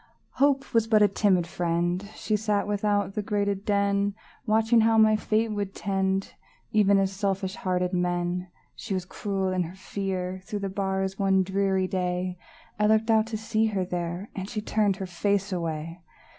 [0.39, 4.15] Hope Was but a timid friend; She sat without the grated den,
[4.47, 6.33] Watching how my fate would tend,
[6.71, 8.47] Even as selfish hearted men.
[8.75, 12.39] She was cruel in her fear; Through the bars one dreary day,
[12.79, 16.01] I looked out to see her there, And she turned her face away!